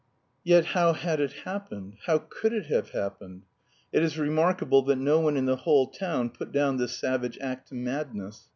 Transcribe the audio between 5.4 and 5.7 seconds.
the